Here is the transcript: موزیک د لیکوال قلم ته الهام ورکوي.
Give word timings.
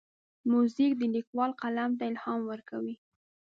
موزیک 0.51 0.91
د 0.97 1.03
لیکوال 1.15 1.51
قلم 1.61 1.91
ته 1.97 2.03
الهام 2.11 2.41
ورکوي. 2.51 2.95